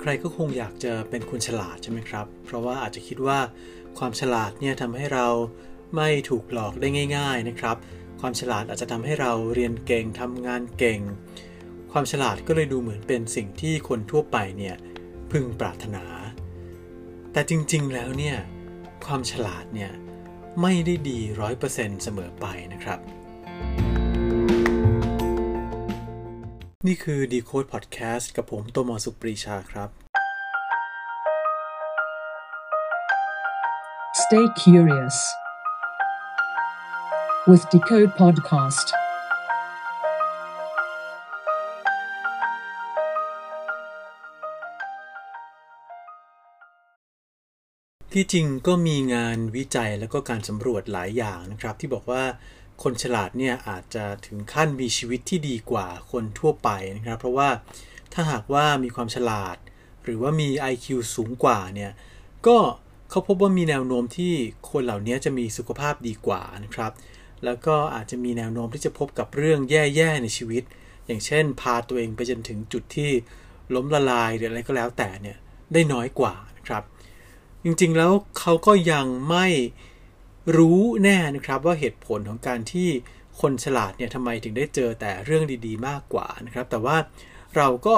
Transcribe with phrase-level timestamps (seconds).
[0.00, 3.38] ใครๆก็คงอยากจะเป็นคนฉลาดใช่ไหมครับ เพราะว่าอาจจะคิดว่า
[3.98, 5.26] ความฉลาดเนี่ยทำให้เรา
[5.96, 7.76] ไม่ถูกหลอกได้ง่าย ๆนะครับ
[8.20, 11.00] ความฉลาดอาจจะทำให้เราเรียนเก่งทำงานเก่ง
[11.92, 14.76] ความฉลาดก็เลยดูเหมือนเป็นสิ่งที่คนทั่วไปเนี่ย
[15.30, 16.04] พึงปรารถนา
[17.32, 18.36] แต่จริงๆแล้วเนี่ย
[19.06, 19.92] ความฉลาดเนี่ย
[20.62, 22.98] ไม่ได้ดีร้อยเปอร์เซ็นต์เสมอไปนะครับ
[26.88, 29.88] นี่คือ Decode Podcast กับผมโตมอสุปรีชาครับ
[34.22, 35.16] Stay curious
[37.48, 38.86] with Decode Podcast.
[48.12, 52.22] ที่จริงก็มีงานวิจัยแล้วก็การสำรวจหลายอย่างนะครับ ที่บอกว่า
[52.82, 57.48] คนฉลาดเนี่ยอาจจะถึงขั้นมีชีวิตที่ดีกว่าคนทั่วไปนะครับ เพราะว่า
[58.12, 59.56] ถ้าหากว่ามีความฉลาด
[60.04, 61.92] หรือว่ามี IQ สูงกว่าเนี่ย
[62.46, 62.58] ก็
[63.10, 64.32] เขาพบว่ามีแนวโน้มที่
[64.70, 66.92] คนเหล่านี้จะมีสุขภาพดีกว่านะครับ
[67.44, 70.62] แล้วก็อาจจะมีแนวโน้มที่จะพบกับเรื่องแย่ๆในชีวิต
[71.06, 73.10] อย่างเช่น พาตัวเองไปจนถึงจุดที่
[73.74, 75.36] ล้มละลายหรืออะไรก็แล้วแต่เนี่ย
[75.72, 76.82] ได้น้อยกว่านะครับ
[77.64, 79.46] จริงๆแล้วเขาก็ยังไม่
[80.56, 82.88] รู้แน่นะครับว่าเหตุผลของการที่
[83.40, 86.96] คนฉลาดเนี่ยทำไมถึงได้เจอแต่เรื่องดีๆ มากกว่านะครับ แต่ว่า
[87.56, 87.96] เราก็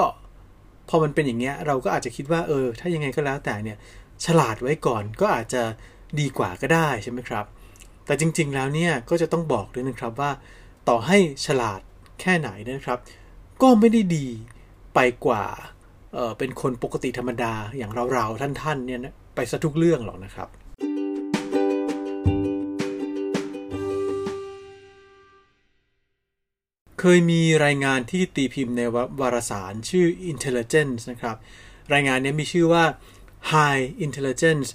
[0.89, 3.77] พอมันเป็นอย่างเงี้ยเราก็อาจจะคิดว่าเออ ถ้ายังไงก็แล้วแต่เนี่ย
[4.25, 5.63] ฉลาดไว้ก่อนก็อาจจะ
[6.19, 7.45] ดีกว่าก็ได้ใช่ไหมครับ
[8.05, 10.31] แต่จริงๆแล้วเนี่ยก็จะต้องบอกด้วยนะครับว่า
[10.89, 11.81] ต่อให้ฉลาด
[12.21, 12.99] แค่ไหนนะครับ
[13.61, 14.27] ก็ไม่ได้ดี
[14.95, 15.43] ไปกว่า
[16.13, 18.99] เออเป็นคนปกติธรรมดาอย่างเราๆท่านๆเนี่ย
[19.35, 20.49] ไปซะทุกเรื่องหรอกนะครับ
[27.07, 28.81] เคยมีรายงานที่ตีพิมพ์ใน
[29.19, 31.37] วารสารชื่อ Intelligence นะครับ
[31.93, 32.85] รายงานนี้มีชื่อว่า
[33.51, 34.67] High Intelligence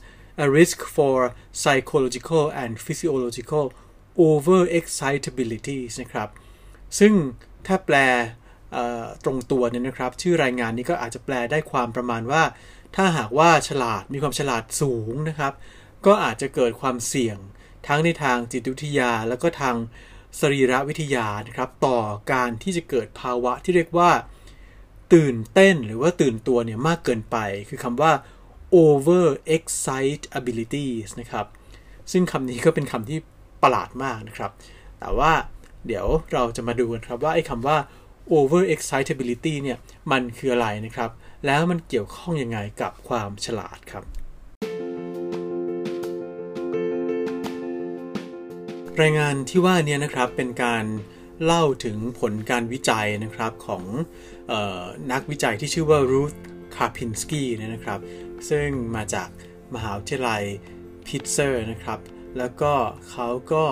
[0.44, 1.16] a risk for
[1.60, 3.64] psychological and physiological
[4.26, 6.28] overexcitability นะครับ
[6.98, 7.12] ซึ่ง
[7.66, 7.96] ถ้าแปล
[9.24, 12.42] ตรงตัวเนี่ยนะครับ ชื่อรายงานนี้ก็อาจจะแปลได้ความประมาณว่า
[12.96, 15.52] ถ้าหากว่าฉลาดมีความฉลาดสูงนะครับ
[16.06, 17.38] ก็อาจจะเกิดความเสี่ยง
[17.86, 19.76] ทั้งในทางจิตวิทยาแล้วก็ทาง
[20.38, 21.98] สรีรวิทยานะครับต่อ
[22.32, 24.10] การที่จะเกิดภาวะที่เรียกว่า
[25.14, 27.36] ตื่นเต้นหรือว่าตื่นตัวเนี่ยมากเกินไป
[27.68, 28.12] คือคำว่า
[28.84, 29.24] over
[29.56, 31.46] excitabilities นะครับ
[32.12, 33.18] ซึ่งคำนี้ก็เป็นคำที่
[33.62, 34.50] ประหลาดมากนะครับ
[35.00, 35.32] แต่ว่า
[35.86, 37.76] เดี๋ยวเราจะมาดูกันครับว่าไอ้คำว่า
[38.36, 39.78] over excitability เนี่ย
[40.12, 41.10] มันคืออะไรนะครับ
[41.46, 44.04] แล้วมันเกี่ยวข้องยังไงกับความฉลาดครับ
[49.00, 50.84] รายงานที่ว่านี้นะครับเป็นการ
[51.44, 53.84] เล่าถึงผลการวิจัยนะครับของ
[54.50, 54.52] อ
[54.82, 56.36] อนักวิจัยที่ชื่อว่า Ruth
[56.74, 58.00] Karpinski นะครับ
[58.50, 59.28] ซึ่งมาจาก
[59.74, 60.42] มหาวิทยาลัย
[61.06, 61.98] พิตเซอร์นะครับ
[62.38, 62.72] แล้วก็
[63.10, 63.64] เขาก็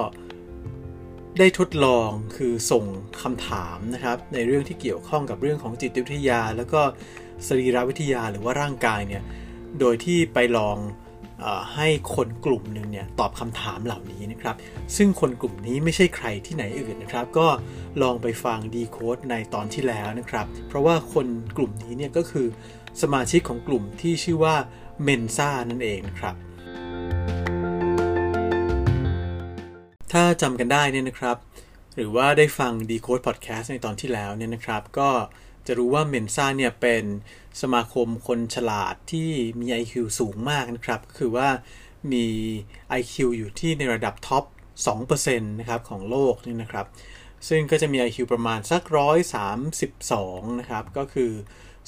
[1.38, 2.84] ได้ทดลองคือส่ง
[3.22, 6.80] คำถามนะครับ ในเรื่องที่เกี่ยวข้องกับเรื่องของจิตวิทยา แล้วก็
[7.46, 9.22] สรีรวิทยาหรือว่าร่างกายเนี่ย
[9.80, 10.76] โดยที่ไปลอง
[11.75, 14.56] ให้คนกลุ่มหนึ่งเนี่ยตอบคำถามเหล่านี้นะครับ
[14.97, 17.49] ซึ่งคนกลุ่มนี้ไม่ใช่ใครที่ไหนอื่นนะครับ ก็
[18.03, 21.26] ลองไปฟังดีโคดในตอนที่แล้วนะครับ เพราะว่าคน
[21.56, 22.47] กลุ่มนี้เนี่ยก็คือ
[23.03, 24.54] สมาชิกของกลุ่มที่ชื่อว่า
[25.03, 26.34] เมนซ่านั่นเองนะครับ
[30.12, 31.37] ถ้าจำกันได้เนี่ยนะครับ
[31.94, 35.10] หรือว่าได้ฟัง Decode Podcast ในตอนที่แล้วเนี่ยนะครับ ก็
[35.68, 37.04] จะรู้ว่าเมนซ่าเนี่ยเป็น
[37.60, 39.30] สมาคมคนฉลาดที่
[39.60, 41.48] มี IQ สูงมากนะครับ คือว่า
[42.12, 42.26] มี
[43.00, 44.44] IQ อยู่ที่ในระดับท็อป
[44.86, 46.86] 2%นะครับของโลกนี่นะครับ
[47.48, 48.82] ซึ่งก็จะมี IQ ประมาณสัก
[49.70, 51.30] 132 นะครับ ก็คือ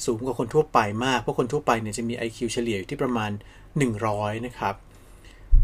[0.05, 3.31] สูงกว่าคนทั่วไปมาก เพราะคนทั่วไปเนี่ยจะมี IQ เฉลี่ยอยู่ที่ประมาณ
[3.87, 4.75] 100 นะครับ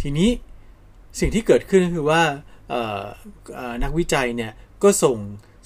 [0.01, 0.29] ทีนี้
[1.19, 2.21] สิ่งที่เกิดขึ้นก็คือว่า
[3.83, 4.51] นักวิจัยเนี่ย
[4.83, 5.17] ก็ส่ง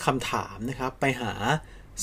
[0.06, 1.34] คำถามนะครับไปหา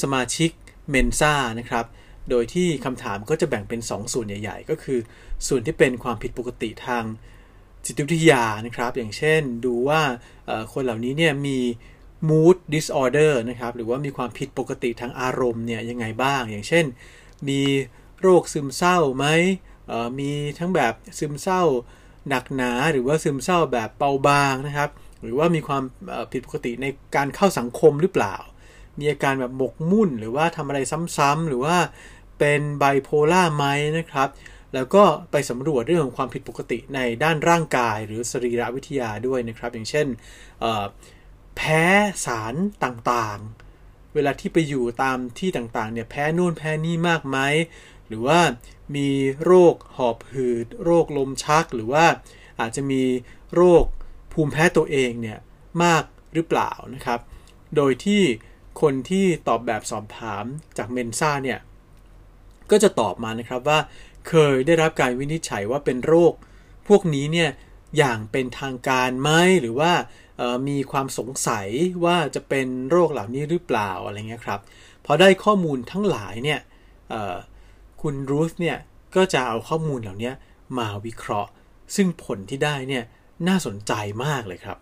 [0.02, 0.50] สมาชิก
[0.90, 1.86] เมนซ่านะครับ
[2.30, 4.98] โดยที่คำถามก็จะแบ่งเป็น 2 ส่วนใหญ่ ๆ ก็คือ
[5.46, 7.04] ส่วนที่เป็นความผิดปกติทาง
[7.84, 10.00] จิตวิทยานะครับ อย่างเช่นดูว่า
[10.72, 11.58] คนเหล่านี้เนี่ยมี
[12.28, 16.84] mood disorder นะครับ หรือว่ามีความผิดปกติทางอารมณ์เนี่ยยังไงบ้าง อย่างเช่น
[17.48, 17.60] มี
[18.20, 19.26] โรคซึมเศร้าไหม
[20.18, 21.62] มีทั้งแบบซึมเศร้า
[22.28, 24.90] หนักหนา หรือว่าซึมเศร้าแบบเบาบางนะครับ
[25.22, 25.82] หรือว่ามีความ
[26.32, 26.86] ผิดปกติใน
[27.16, 28.36] การเข้าสังคมหรือเปล่า
[28.98, 30.78] มีอาการแบบหมกมุ่น หรือว่าทำอะไร
[31.16, 31.76] ซ้ำๆหรือว่า
[32.38, 33.64] เป็นไบโพล่าไหม
[33.98, 34.28] นะครับ
[34.74, 40.06] แล้วก็ไปสำรวจเรื่องของความผิดปกติในด้านร่างกาย หรือสรีรวิทยาด้วยนะครับ อย่างเช่น
[41.56, 41.84] แพ้
[42.26, 42.54] สาร
[42.84, 47.38] ต่างๆ เวลาที่ไปอยู่ตามที่ต่างๆเนี่ยแพ้นู่นแพ้นี่มากไหม
[48.08, 48.40] หรือว่า
[48.96, 49.08] มี
[49.44, 52.04] โรคหอบหืด โรคลมชัก หรือว่า
[52.60, 53.02] อาจจะมี
[53.54, 53.84] โรค
[54.32, 55.38] ภูมิแพ้ตัวเองเนี่ย
[55.82, 56.02] มาก
[56.34, 57.20] หรือเปล่านะครับ
[57.76, 58.22] โดยที่
[58.80, 60.44] คนที่ตอบแบบสอบถาม
[60.78, 61.58] จากเมนซ่าเนี่ย
[62.70, 63.78] ก็จะตอบมานะครับว่า
[64.28, 66.32] เคยได้รับการวินิจฉัยว่าเป็นโรค
[66.88, 67.50] พวกนี้เนี่ย
[67.98, 69.30] อย่างเป็นทางการไหม
[69.60, 69.92] หรือว่า
[70.68, 71.68] มีความสงสัย
[72.04, 74.60] ว่าจะเป็นโรคเหล่านี้หรือเปล่าอะไรเงี้ยครับ
[75.04, 76.60] พอได้ข้อมูลทั้งหลายเนี่ย
[78.02, 78.78] คุณรูธเนี่ย
[79.16, 80.32] ก็จะเอาข้อมูลเหล่านี้
[80.78, 81.50] มาวิเคราะห์
[81.96, 83.04] ซึ่งผลที่ได้เนี่ย
[83.48, 83.92] น่าสนใจ
[84.24, 84.78] มากเลยครับ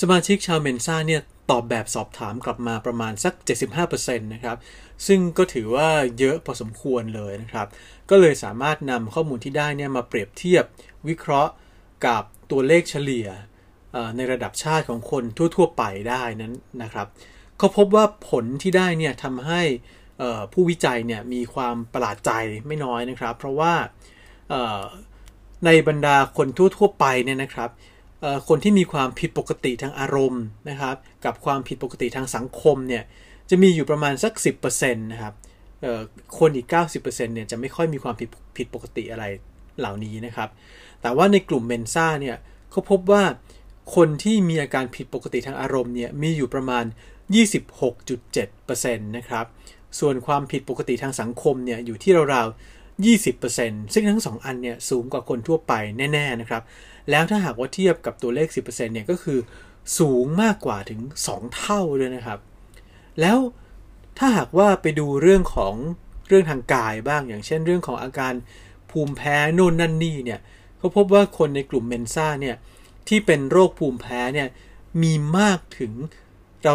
[0.00, 3.34] สมาชิกชาวเมนซ่าเนี่ยตอบแบบสอบถามกลับมาประมาณสัก
[3.76, 4.56] 75%นะครับ
[5.06, 5.88] ซึ่งก็ถือว่า
[6.18, 7.66] เยอะพอสมควรเลยนะครับ
[8.10, 10.64] ก็เลยสามารถนำข้อมูลที่ได้เนี่ยมาเปรียบเทียบ
[11.08, 11.52] วิเคราะห์
[12.06, 13.28] กับตัวเลขเฉลี่ย
[14.16, 15.24] ในระดับชาติของคน
[15.56, 17.06] ทั่ว ๆ ไปได้นั้นนะครับ
[17.58, 19.62] เขาพบว่าผลที่ได้เนี่ยทำให้
[20.52, 22.30] ผู้วิจัยเนี่ยมีความประหลาดใจ
[22.66, 23.74] ไม่น้อยนะครับ เพราะว่า
[25.64, 26.48] ในบรรดาคน
[26.78, 27.70] ทั่ว ๆ ไปเนี่ยนะครับ
[28.48, 33.02] คนที่มีความผิดปกติทางอารมณ์นะครับกับความผิดปกติทางสังคมเนี่ย
[33.50, 34.32] จะมีอยู่ประมาณสัก
[34.68, 35.34] 10%นะครับ
[36.38, 36.66] คนอีก
[37.02, 39.24] 90%เนี่ยจะไม่ค่อยมีความผิดผิดปกติอะไร
[39.78, 40.48] เหล่านี้นะครับ
[41.02, 42.36] แต่ว่าในกลุ่มเมนซ่าเนี่ย
[42.70, 43.22] เขาพบว่า
[43.94, 46.84] คนที่มีอาการผิดปกติทางอารมณ์เนี่ยมีอยู่ประมาณ
[48.04, 49.46] 26.7%นะครับ
[50.00, 55.72] ส่วนความผิดปกติทางสังคมเนี่ยอยู่ที่ราวๆ 20%ซึ่งทั้ง 2 อันเนี่ยสูงกว่าคนทั่วไป
[56.12, 56.62] แน่ๆนะครับ
[57.10, 59.38] แล้วถ้าหากว่าเทียบกับตัวเลข 10%เนี่ยก็คือ
[59.98, 61.00] สูงมากกว่าถึง
[61.30, 62.38] 2 เท่าเลยนะครับ
[63.20, 63.38] แล้ว
[64.18, 65.74] ถ้าหากว่าไปดูเรื่องของ
[66.28, 68.34] เรื่องทางกายบ้างอย่างเช่นเรื่องของอาการ
[68.90, 70.40] ภูมิแพ้โน่นนั่นนี่เนี่ย
[70.78, 72.56] เขาพบว่าคนในกลุ่มเมนซ่าเนี่ย
[73.08, 74.48] ที่เป็นโรคภูมิแพ้เนี่ย
[75.02, 75.92] มีมากถึง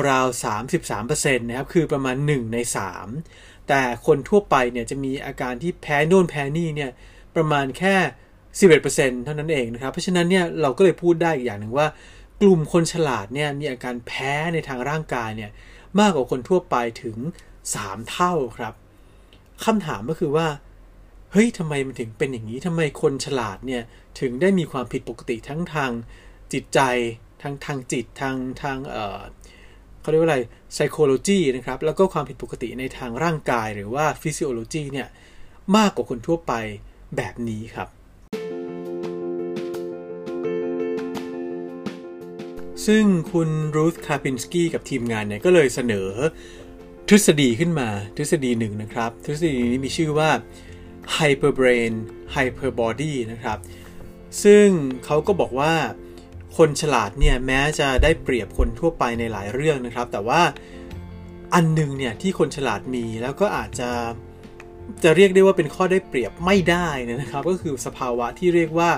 [0.09, 0.43] ราวๆ
[0.83, 2.57] 33%นะครับ คือประมาณ 1 ใน
[3.09, 6.91] 3 แต่คนทั่วไปเนี่ยจะมีอาการที่แพ้โน่นแพ้นี่เนี่ย
[7.35, 7.95] ประมาณแค่
[8.59, 11.87] 11%เท่านั้นเองนะครับ เพราะฉะนั้นเนี่ยเราก็เลยพูดได้อีกอย่างหนึ่งว่า
[12.41, 15.51] กลุ่มคนฉลาดเนี่ยมีอาการแพ้ในทางร่างกายเนี่ย
[15.99, 17.17] มากกว่าคนทั่วไปถึง
[17.65, 18.73] 3 เท่าครับ
[19.65, 20.47] คำถามก็คือว่า
[21.31, 23.83] เฮ้ยทำไมมันถึงเป็นอย่างนี้ทำไมคนฉลาดเนี่ย
[24.19, 25.91] ถึงได้มีความผิดปกติทั้งทาง
[26.53, 26.79] จิตใจ
[27.41, 29.19] ทางทางจิตทางทางเอ่อ
[30.01, 30.39] เขาเรียกว่าอะไร
[30.75, 35.07] psychology นะครับ แล้วก็ความผิดปกติในทางร่างกายหรือว่า physiology เนี่ย
[35.77, 36.53] มากกว่าคนทั่วไป
[37.15, 37.89] แบบนี้ครับ
[42.85, 46.09] ซึ่งคุณรูธคาปินสกี้กับทีมงานเนี่ยก็เลยเสนอ
[47.09, 50.29] ทฤษฎีขึ้นมาทฤษฎีหนึ่งนะครับ ทฤษฎีนี้มีชื่อว่า
[51.17, 51.93] hyperbrain
[52.35, 53.57] hyperbody นะครับ
[54.43, 54.67] ซึ่ง
[55.05, 55.73] เขาก็บอกว่า
[56.57, 60.41] คนฉลาดเนี่ยแม้จะได้เปรียบคนทั่วไปในหลายเรื่องนะครับ แต่ว่า
[61.53, 63.89] อันนึงเนี่ยที่คนฉลาดมีแล้วก็อาจจะ
[65.03, 66.87] จะเรียกได้ว่าเป็นข้อได้เปรียบไม่ได้
[67.21, 68.91] นะครับ ก็คือสภาวะที่เรียกว่า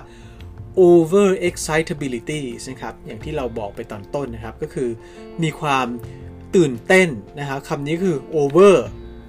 [0.87, 4.89] over excitability นะครับอย่างที่เราบอกไปตอนต้นนะครับ ก็คือ
[5.43, 5.87] มีความ
[6.55, 7.09] ตื่นเต้น
[7.39, 8.75] นะครับคำนี้คือ over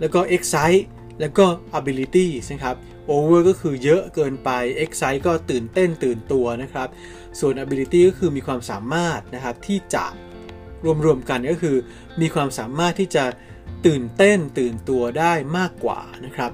[0.00, 0.84] แล้วก็ excite
[1.20, 1.46] แล้วก็
[1.78, 2.76] ability นะครับ
[3.10, 4.50] over ก็คือเยอะเกินไป
[4.84, 6.88] excite ก็ตื่นเต้นตื่นตัวนะครับ
[7.40, 10.06] ส่วน ability ก็คือมีความสามารถนะครับที่จะ
[11.04, 11.76] รวมๆกันก็คือ
[12.20, 13.24] มีความสามารถที่จะ
[13.86, 16.50] ตื่นเต้นตื่นตัวได้มากกว่านะครับ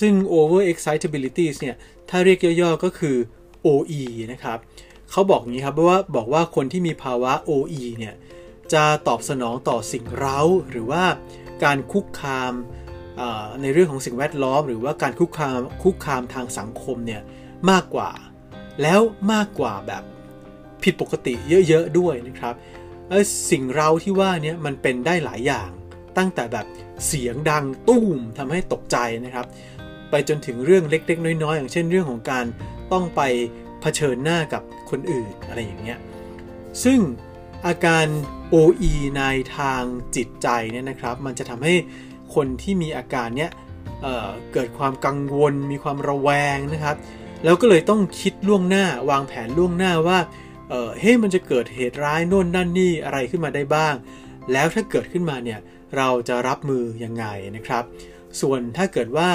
[0.00, 1.76] ซึ่ง over excitability เนี่ย
[2.10, 3.16] ถ้าเรียกย่อๆก็คือ
[3.66, 4.02] OE
[4.32, 4.58] นะครับ
[5.10, 8.14] เขาบอกงี้ครับว่าบอกว่าคนที่มีภาวะ OE เนี่ย
[8.72, 10.40] จะตอบสนองต่อสิ่งเร้า
[10.70, 11.04] หรือว่า
[11.64, 12.52] การคุกคาม
[13.62, 17.22] ในเรื่องของสิ่งแวดล้อม หรือว่าการคุกคามคุกคามทางสังคมเนี่ย
[17.70, 18.10] มากกว่า
[18.82, 19.00] แล้ว
[19.32, 20.02] มากกว่าแบบ
[20.82, 21.34] ผิดปกติ
[21.68, 22.54] เยอะๆด้วยนะครับ
[23.50, 25.70] สิ่งเราที่ว่านี้มันเป็นได้หลายอย่าง
[26.18, 26.66] ตั้งแต่แบบ
[27.06, 29.46] เสียงดังตุ้มทำให้ตกใจนะครับ
[30.10, 32.44] ไปจนถึงเรื่องเล็กๆ น้อยๆ อย่างเช่นเรื่องของการ
[32.92, 33.20] ต้องไป
[33.80, 35.98] เผชิญหน้ากับคนอื่นอะไรอย่างเงี้ย
[36.84, 36.98] ซึ่ง
[37.66, 38.06] อาการ
[38.54, 39.22] OE ใน
[39.56, 39.82] ทาง
[40.16, 41.74] จิตใจเนี่ยนะครับ มันจะทำให้
[42.34, 43.50] คนที่มีอาการเนี้ย
[44.02, 46.96] เเกิดความกังวล มีความระแวงนะครับ
[47.44, 50.18] แล้วก็เลยต้องคิดล่วงหน้าวางแผนล่วงหน้าว่า
[51.00, 53.94] เฮ้ยมันจะเกิดเหตุร้ายโน่นนั่นนี่อะไรขึ้นมาได้บ้าง
[54.52, 55.60] แล้วถ้าเกิดขึ้นมาเนี่ย
[55.96, 57.24] เราจะรับมือยังไง
[57.56, 57.84] นะครับ
[58.40, 59.30] ส่วนถ้าเกิดว่า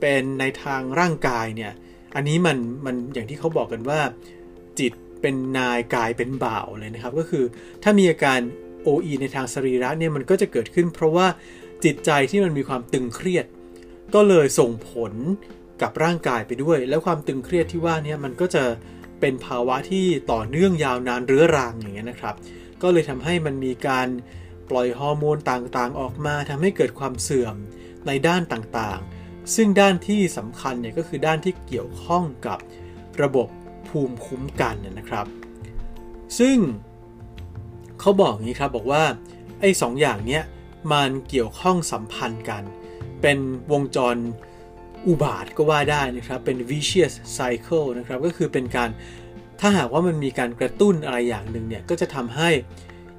[0.00, 1.72] เป็นในทางร่างกายเนี่ย
[2.14, 4.00] อันนี้มันมันอย่างที่เขาบอกกันว่า
[4.78, 7.44] จิตเป็นนายกายเป็นบ่าวเลยนะครับ ก็คือ
[7.82, 8.40] ถ้ามีอาการ
[8.86, 11.26] OE ในทางสรีระเนี่ยมันก็จะเกิดขึ้นเพราะว่า
[11.84, 13.46] จิตใจที่มันมีความตึงเครียด
[14.14, 15.12] ก็เลยส่งผล
[15.82, 18.64] กับร่างกายไปด้วย แล้วความตึงเครียดที่ว่านี้มันก็จะ
[19.20, 22.34] เป็นภาวะที่ต่อเนื่องยาวนานเรื้อรังอย่างเงี้ยนะครับ
[22.82, 24.08] ก็เลยทำให้มันมีการ
[24.70, 27.56] ปล่อยฮอร์โมนต่างๆ ออกมาทำให้เกิดความเสื่อม
[28.06, 32.58] ในด้านต่างๆ ซึ่งด้านที่สำคัญเนี่ยก็คือด้านที่เกี่ยวข้องกับ
[33.22, 33.48] ระบบ
[33.88, 35.26] ภูมิคุ้มกันนะครับ
[36.38, 36.56] ซึ่ง
[38.00, 39.02] เขาบอกอย่างนี้ครับบอกว่า
[39.60, 40.42] ไอ้สองอย่างเนี้ย
[40.92, 42.62] มันเกี่ยวข้องสัมพันธ์กัน
[43.22, 43.38] เป็น
[43.72, 44.16] วงจร
[45.06, 48.90] อุบาทก็ว่าได้นะครับ เป็น vicious cycle นะครับ ก็คือเป็นการ
[49.60, 52.50] ถ้าหากว่ามันมีการกระตุ้นอะไรอย่างหนึ่งเนี่ย ก็จะทำให้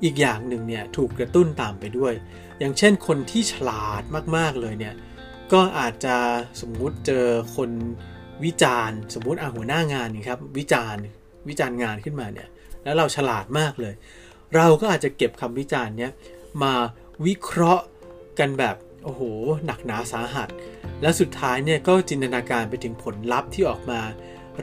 [0.03, 2.13] อีกอย่างหนึ่งเนี่ยถูกกระตุ้นตามไปด้วย
[2.59, 4.03] อย่างเช่นคนที่ฉลาด
[4.37, 4.95] มาก ๆ เลยเนี่ย
[5.53, 6.15] ก็อาจจะ
[6.61, 7.25] สมมุติเจอ
[7.55, 7.69] คน
[8.43, 11.03] วิจารณ์ สมมุติอาหัวหน้างานนี่ครับวิจารณ์
[11.49, 12.47] วิจารณ์งานขึ้นมาเนี่ย
[12.83, 13.93] แล้วเราฉลาดมากเลย
[14.55, 16.11] เราก็อาจจะเก็บคำวิจารณ์เนี้ย
[16.63, 16.73] มา
[17.25, 17.83] วิเคราะห์
[18.39, 19.21] กันแบบโอ้โห
[19.65, 20.49] หนักหนาสาหัส
[21.01, 24.01] และสุดท้ายเนี่ยก็จินตนาการไปถึงผลลัพธ์ที่ออกมา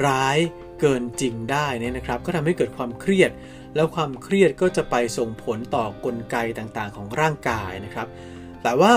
[0.06, 0.38] ร้าย
[0.80, 3.30] เกินจริงได้นี่นะครับ ก็ทำให้เกิดความเครียด
[3.74, 8.06] แล้วความเครียดก็จะไปส่งผลต่อกลไกต่างๆ ของร่างกายนะครับ
[8.62, 8.92] แต่ว่า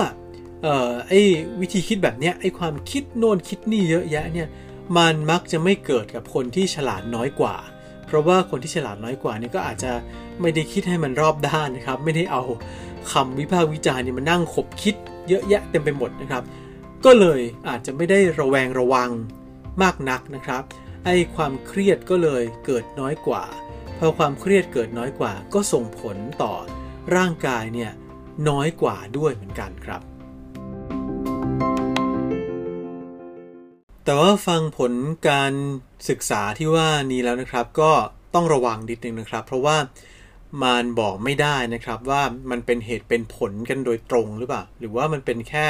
[0.66, 1.20] ออไอ้
[1.60, 4.48] วิธีคิดแบบเนี้ยไอ้ความคิดโน่นคิดนี่เยอะแยะเนี่ย
[4.96, 7.56] มันมักจะไม่เกิดกับคนที่ฉลาดน้อยกว่า
[8.06, 9.92] เพราะว่าคนที่ฉลาดน้อยกว่านี่ก็อาจจะ
[10.40, 12.42] ไม่ได้คิดให้มันรอบด้านนะครับ ไม่ได้เอา
[13.10, 14.94] คำวิพากษ์วิจารณ์นี่มานั่งขบคิด
[15.28, 16.42] เยอะแยะเต็มไปหมดนะครับ
[17.04, 19.10] ก็เลยอาจจะไม่ได้ระแวงระวัง
[19.82, 20.62] มากนักนะครับ
[21.04, 23.44] ไอ้ความเครียดก็เลยเกิดน้อยกว่า
[23.98, 26.54] พอความเครียดเกิดน้อยกว่า ก็ส่งผลต่อ
[27.16, 27.92] ร่างกายเนี่ย
[28.48, 30.00] น้อยกว่าด้วยเหมือนกันครับ
[34.04, 34.92] แต่ว่าฟังผล
[35.28, 35.52] การ
[36.08, 37.92] ศึกษาที่ว่านี้แล้วนะครับ ก็
[38.34, 39.76] ต้องระวังนิดนึงนะครับ เพราะว่า
[40.62, 45.66] มันบอกไม่ได้นะครับว่ามันเป็นเหตุเป็นผลกันโดยตรงหรือเปล่า หรือว่ามันเป็นแค่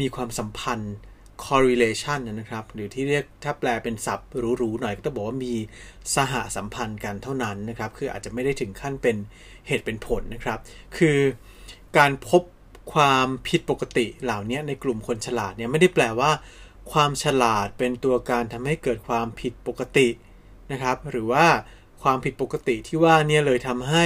[0.00, 0.94] มีความสัมพันธ์
[1.44, 5.54] correlation นะครับ หรือที่เรียกถ้าแปลเป็นศัพท์หรูๆหน่อยก็ต้องบอกว่ามี
[6.14, 9.16] สหสัมพันธ์กันเท่านั้นนะครับ คืออาจจะไม่ได้ถึงขั้นเป็น
[9.66, 10.58] เหตุเป็นผลนะครับ
[10.96, 11.18] คือ
[11.98, 12.42] การพบ
[12.94, 16.30] ความผิดปกติเหล่านี้ในกลุ่มคนฉลาดเนี่ยไม่ได้แปลว่า
[16.92, 20.08] ความฉลาดเป็นตัวการทำให้เกิดความผิดปกติ
[20.72, 21.46] นะครับ หรือว่า
[22.02, 24.04] ความผิดปกติที่ว่าเนี่ยเลยทำให้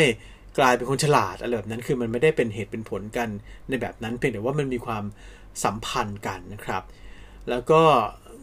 [0.58, 3.28] กลายเป็นคนฉลาดอะไรแบบนั้นคือมันไม่ได้เป็นเหตุเป็นผลกัน
[3.68, 5.04] ในแบบนั้นเพียงแต่ว่ามันมีความ
[5.64, 6.82] สัมพันธ์กันนะครับ
[7.50, 7.82] แล้วก็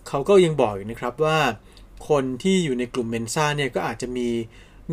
[0.07, 1.39] เขาก็ยังบอกอยู่นะครับว่า
[2.09, 4.29] คนที่อยู่ในกลุ่ม Mensa เนี่ยก็อาจจะมี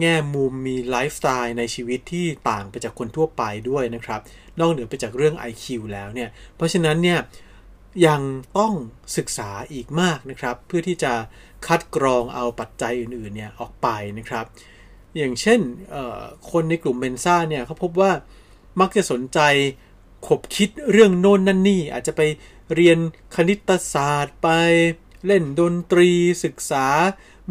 [0.00, 4.20] แง่มุมมีไลฟ์สไตล์ในชีวิตที่ต่างไปจากคนทั่วไปด้วยนะครับ
[4.58, 7.18] นอกเหนือไปจากเรื่อง IQ แล้วเนี่ย เพราะฉะนั้นเนี่ย
[8.06, 8.22] ยัง
[8.58, 8.74] ต้อง
[9.16, 11.12] ศึกษาอีกมากนะครับ เพื่อที่จะ
[11.66, 13.88] คัดกรองเอาปัจจัยอื่นๆเนี่ยออกไป
[14.18, 14.44] นะครับ
[15.16, 15.60] อย่างเช่น
[16.50, 18.12] คนในกลุ่มเมนซ่าเนี่ยเขาพบว่า
[18.80, 19.40] มักจะสนใจ
[20.26, 22.22] ขบคิดเรื่องโน่นนั่นนี่ อาจจะไป
[22.74, 22.98] เรียน
[23.36, 24.48] คณิตศาสตร์ไป
[25.26, 26.10] เล่นดนตรี
[26.44, 26.86] ศึกษา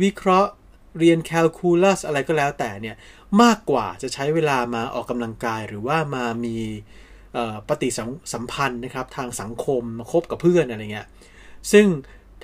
[0.02, 0.52] วิเคราะห์
[0.98, 2.96] เรียนแคลคูลัสอะไรก็แล้วแต่เนี่ย
[3.42, 6.58] มากกว่าจะใช้เวลามาออกกำลังกายหรือว่ามามี
[7.70, 7.90] ปฏิ
[8.34, 11.08] สัมพันธ์นะครับทางสังคมมาคบกับเพื่อนอะไรเงี้ย
[11.72, 11.86] ซึ่ง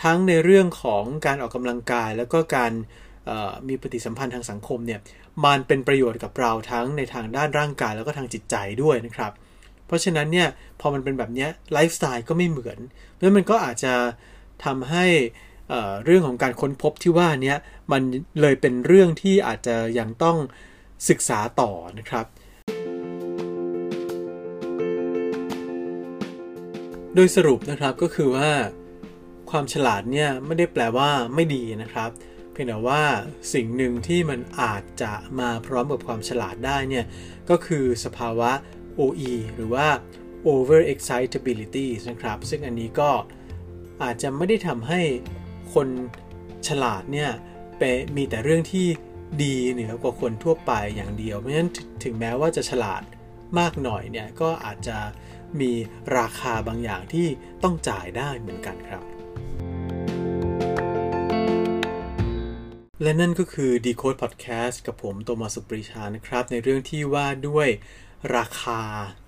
[0.03, 2.71] ทั้งในเรื่องของการออกกำลังกาย แล้วก็การ
[3.67, 4.99] มีปฏิสัมพันธ์ทางสังคมเนี่ย
[5.45, 9.31] มันเป็นประโยชน์กับเราทั้งในทางด้านร่างกายแล้วก็ทางจิตใจด้วยนะครับ
[9.85, 10.47] เพราะฉะนั้นเนี่ย
[10.79, 12.77] พอมันเป็นแบบนี้ไลฟ์สไตล์ก็ไม่เหมือน
[13.19, 13.93] แล้วมันก็อาจจะ
[14.65, 15.05] ทำให้
[16.05, 17.55] เรื่องของการค้นพบที่ว่านี้
[17.91, 18.01] มัน
[18.41, 20.37] เลยเป็นเรื่องที่อาจจะยังต้อง
[21.09, 22.25] ศึกษาต่อนะครับ
[27.15, 28.49] โดยสรุปนะครับก็คือว่า
[29.49, 32.09] ความฉลาดเนี่ยไม่ได้แปลว่าไม่ดีนะครับ
[32.51, 33.03] เพียงแต่ว่า
[33.53, 37.05] สิ่งหนึ่งที่มันอาจจะมาพร้อมกับความฉลาดได้เนี่ย
[37.49, 38.51] ก็คือสภาวะ
[38.99, 39.87] OE หรือว่า
[40.51, 43.11] over excitability นะครับ ซึ่งอันนี้ก็
[44.03, 45.01] อาจจะไม่ได้ทำให้
[45.73, 45.87] คน
[46.67, 47.31] ฉลาดเนี่ย
[48.17, 48.87] มีแต่เรื่องที่
[49.43, 51.71] ดีเหนือกว่าคนทั่วไปอย่างเดียว เพราะฉะนั้น
[52.03, 53.03] ถึงแม้ว่าจะฉลาด
[53.59, 54.97] มากหน่อยเนี่ยก็อาจจะ
[55.61, 55.73] มี
[56.17, 57.27] ราคาบางอย่างที่
[57.63, 59.03] ต้องจ่ายได้เหมือนกันครับ
[63.01, 67.67] และนั่นก็คือ Decode Podcast กับผมโตมาสุปริชานะครับ ในเรื่องที่ว่าด้วย
[68.37, 68.81] ราคา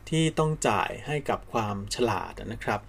[0.10, 2.82] ที่ต้องจ่ายให้กับความฉลาดนะครับ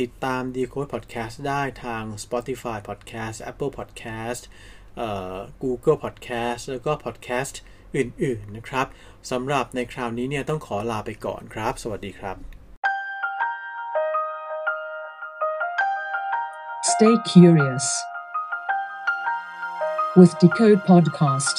[0.00, 4.42] ติดตาม Decode Podcast ได้ทาง Spotify Podcast Apple Podcast
[5.62, 7.54] Google Podcast แล้วก็ Podcast
[7.96, 8.86] อื่นๆนะครับ
[9.30, 12.36] สำหรับในคราวนี้เนี่ยต้องขอลาไปก่อนครับ สวัสดีครับ
[16.92, 17.86] Stay curious
[20.18, 21.56] with Decode Podcast